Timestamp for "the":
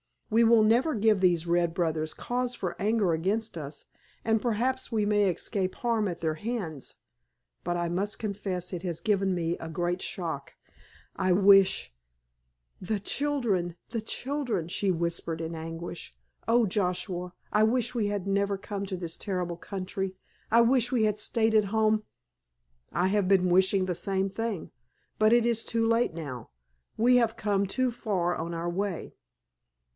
12.81-12.99, 23.85-23.95